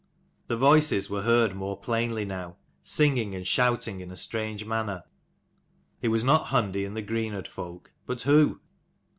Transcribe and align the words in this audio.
The 0.47 0.57
voices 0.57 1.11
were 1.11 1.21
heard 1.21 1.55
more 1.55 1.77
plainly 1.77 2.25
now, 2.25 2.57
singing 2.81 3.35
and 3.35 3.45
shouting 3.47 3.99
in 4.01 4.09
a 4.09 4.17
strange 4.17 4.65
manner. 4.65 5.03
It 6.01 6.07
was 6.07 6.23
not 6.23 6.47
Hundi 6.47 6.87
and 6.87 6.97
the 6.97 7.03
Greenodd 7.03 7.47
folk: 7.47 7.91
but 8.07 8.21
who? 8.23 8.61